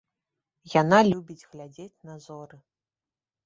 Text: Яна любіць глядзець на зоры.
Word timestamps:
Яна 0.81 0.99
любіць 1.11 1.47
глядзець 1.53 2.03
на 2.11 2.19
зоры. 2.27 2.57